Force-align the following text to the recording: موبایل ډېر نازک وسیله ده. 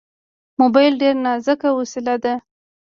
موبایل 0.59 0.93
ډېر 1.01 1.15
نازک 1.25 1.59
وسیله 1.79 2.15
ده. 2.23 2.33